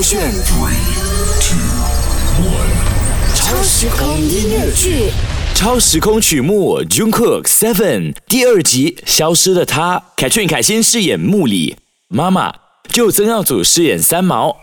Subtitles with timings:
[0.00, 0.18] 勾选。
[3.34, 5.10] 超时空音乐剧，
[5.54, 11.76] 超时空曲目《Jungkook Seven》第二集《消失的她》，凯俊凯欣饰演木里，
[12.08, 12.50] 妈妈
[12.90, 14.56] 就曾耀祖饰演三毛。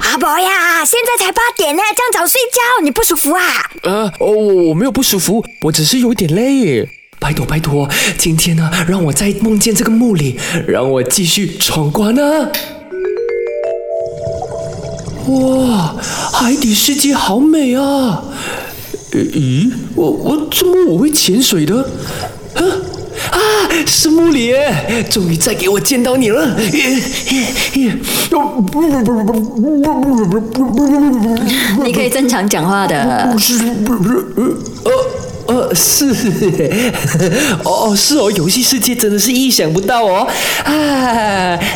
[0.00, 3.70] 阿伯呀，现在才八点呢，这样早睡觉，你不舒服啊？
[3.82, 4.32] 呃，我
[4.68, 6.88] 我没有不舒服，我只是有点累。
[7.20, 12.50] 拜托拜托，今天呢，让我再梦见这个墓里，让我继续闯关呢。
[15.28, 15.94] 哇，
[16.32, 18.22] 海底世界好美啊！
[19.12, 21.76] 呃咦，我我怎么我会潜水的？
[22.54, 22.60] 啊
[23.30, 23.38] 啊，
[23.86, 25.06] 是穆里耶！
[25.08, 26.56] 终于再给我见到你了。
[31.84, 33.00] 你可以正常讲话的。
[33.00, 33.34] 呃
[35.46, 36.06] 呃是，
[37.64, 40.26] 哦是哦，游戏世界真的是意想不到哦。
[40.64, 40.72] 啊，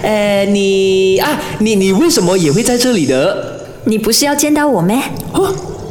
[0.02, 3.60] 呃你啊你你为什么也会在这里的？
[3.84, 4.94] 你不是要见到我吗？
[5.32, 5.40] 啊，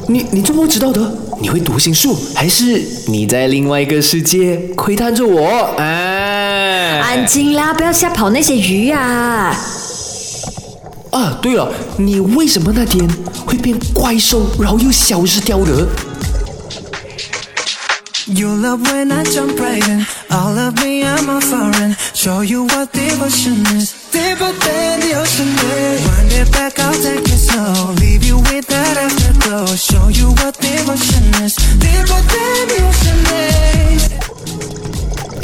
[0.08, 1.02] 你你怎么知道的？
[1.40, 5.48] 你会读心术，还是你在另外一个世界窥探着我？
[5.78, 9.56] 啊，安静啦，不要吓跑那些鱼啊！
[11.12, 13.08] 啊，对了，你为什么那天
[13.46, 15.88] 会变怪兽，然后又消失掉的？
[18.30, 20.06] You love when I jump right in.
[20.30, 21.96] All of me, I'm a foreign.
[22.14, 23.94] Show you what devotion is.
[24.12, 26.06] Deeper than the ocean is.
[26.06, 27.94] Wind it back, I'll take it slow.
[27.94, 29.68] Leave you with that afterglow.
[29.68, 31.56] Show you what devotion is.
[31.80, 32.87] Deeper than the.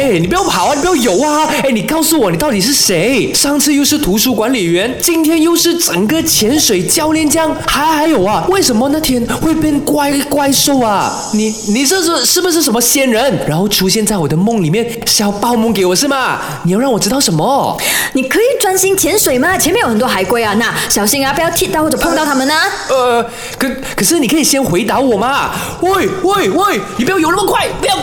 [0.03, 0.73] 哎，你不要跑啊！
[0.75, 1.45] 你不要游啊！
[1.63, 3.33] 哎，你告诉我，你到底是谁？
[3.33, 8.45] 上次又是图书管理员，今天又是整个潜水教练，这样还还有啊？
[8.49, 11.09] 为什么那天会变怪怪兽啊？
[11.33, 13.39] 你你这是是不是什么仙人？
[13.47, 16.37] 然后出现在我的梦里面，是要报梦给我是吗？
[16.65, 17.81] 你要让我知道什么？
[18.11, 19.57] 你可以专心潜水吗？
[19.57, 22.61] 前面有很多海龟啊，那小心啊，不要踢到或者碰到它们啊！
[22.89, 23.23] 呃，
[23.57, 25.51] 可可是你可以先回答我嘛？
[25.79, 27.95] 喂喂喂，你不要游那么快，不要！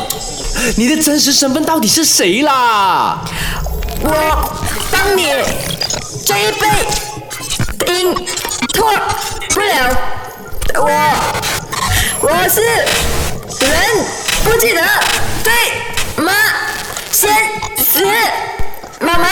[0.76, 3.18] 你的真实身份到底是谁啦？
[4.00, 4.48] 我
[4.92, 5.26] 帮你
[6.24, 6.68] 这一杯
[7.88, 8.14] 饮
[8.72, 8.92] 脱
[9.48, 9.90] 不了，
[10.76, 10.88] 我
[12.20, 12.60] 我是
[13.66, 13.74] 人
[14.44, 14.80] 不记得，
[15.42, 16.32] 对吗
[17.10, 17.28] 先
[17.76, 18.04] 死
[19.00, 19.26] 妈妈。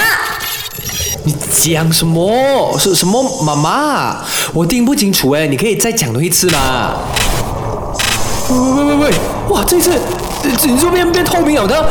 [1.23, 2.77] 你讲什么？
[2.77, 4.25] 是什么妈妈？
[4.53, 6.97] 我听不清楚哎，你可以再讲多一次吗？
[8.51, 9.11] 喂喂喂喂！
[9.51, 9.93] 哇，这次
[10.67, 11.83] 你这边变透明了的，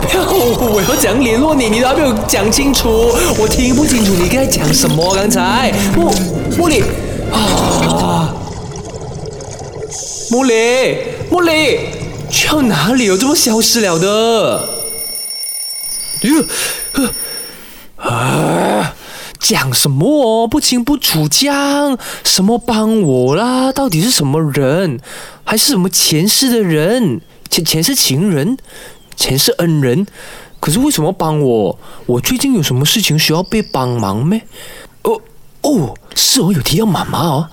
[0.00, 0.24] 不要！
[0.24, 2.88] 我要怎样联络你，你都还没有讲清楚，
[3.38, 5.14] 我听不清楚你刚才讲什么？
[5.14, 6.12] 刚才穆
[6.56, 6.82] 穆里
[7.32, 8.34] 啊，
[10.30, 10.54] 穆里
[11.30, 11.78] 穆里，
[12.30, 14.68] 去到哪里有这么消失了的？
[16.22, 16.44] 哟，
[16.92, 17.10] 呃
[18.10, 18.94] 啊！
[19.38, 20.48] 讲什么哦？
[20.48, 23.70] 不清不楚讲什么帮我啦？
[23.70, 24.98] 到底是什么人？
[25.44, 27.20] 还是什么前世的人？
[27.56, 28.58] 前前世情人？
[29.16, 30.06] 钱是恩人？
[30.60, 31.78] 可是为什么帮我？
[32.04, 34.42] 我最近有什么事情需要被帮忙咩？
[35.02, 35.20] 哦
[35.62, 37.48] 哦，是我有提到妈妈哦。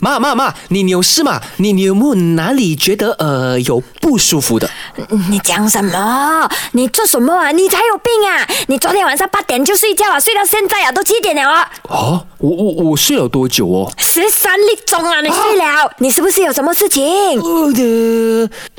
[0.00, 1.40] 妈妈妈，你你有事吗？
[1.56, 4.70] 你你有没有哪里觉得呃有不舒服的？
[5.30, 6.48] 你讲什么？
[6.72, 7.50] 你做什么啊？
[7.50, 8.46] 你才有病啊！
[8.68, 11.68] 你昨天晚上八点就睡觉啊，睡到现在啊，都七点了啊！
[11.88, 13.90] 哦，我我我睡了多久哦？
[13.96, 15.90] 十三粒钟啊，你睡了？
[15.98, 17.02] 你是不是有什么事情？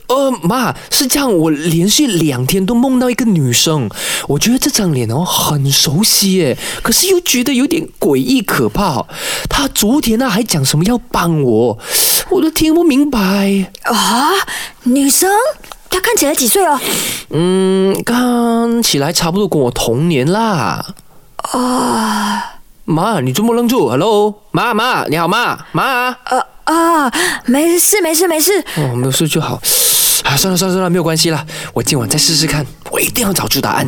[0.09, 3.88] 呃，妈，是这样，我连续两天都梦到一个女生，
[4.28, 9.06] 我觉得这张脸哦很熟悉耶，可是又觉得有点诡异可怕。
[9.47, 11.78] 她昨天呢还讲什么要帮我，
[12.31, 13.20] 我都听不明白。
[13.84, 14.31] 啊，
[14.84, 15.30] 女生，
[15.92, 16.80] 她看起来几岁哦？
[17.30, 20.84] 嗯，看起来差不多跟我同年啦。
[21.53, 25.66] 啊，妈，你这么愣住？Hello，妈妈，你好吗？
[25.72, 27.12] 妈，呃啊，
[27.46, 28.59] 没事没事没事。
[28.78, 29.62] 哦，没有事就好。
[30.29, 33.88] 啊，算了算了算了，没有关系了，我今晚再试试看，我一定要找出答案。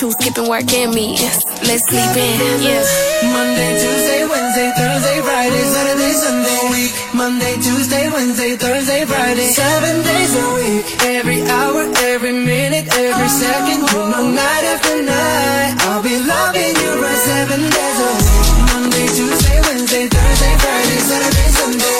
[0.00, 1.42] You skipping work and meetings.
[1.66, 2.86] Let's sleep in, yeah.
[3.34, 6.92] Monday, Tuesday, Wednesday, Thursday, Friday, Saturday, Sunday, week.
[7.14, 10.84] Monday, Tuesday, Wednesday, Thursday, Friday, seven days a week.
[11.02, 11.82] Every hour,
[12.14, 15.74] every minute, every second, you know, night after night.
[15.90, 18.70] I'll be loving you right seven days a week.
[18.70, 21.97] Monday, Tuesday, Wednesday, Thursday, Friday, Saturday, Sunday.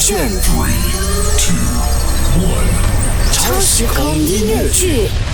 [0.00, 0.30] 勾选
[3.32, 5.29] 超时空音乐剧。